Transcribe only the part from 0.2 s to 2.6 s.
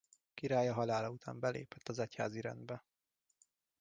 Királya halála után belépett az egyházi